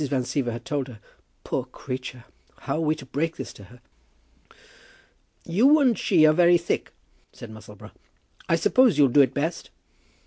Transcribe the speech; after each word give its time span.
Van 0.09 0.23
Siever 0.23 0.51
had 0.51 0.65
told 0.65 0.87
her. 0.87 0.99
Poor 1.43 1.63
creature! 1.63 2.23
How 2.61 2.77
are 2.77 2.81
we 2.81 2.95
to 2.95 3.05
break 3.05 3.35
this 3.37 3.53
to 3.53 3.65
her?" 3.65 3.81
"You 5.45 5.77
and 5.79 5.95
she 5.95 6.25
are 6.25 6.33
very 6.33 6.57
thick," 6.57 6.91
said 7.31 7.51
Musselboro. 7.51 7.91
"I 8.49 8.55
suppose 8.55 8.97
you'll 8.97 9.09
do 9.09 9.21
it 9.21 9.35
best." 9.35 9.69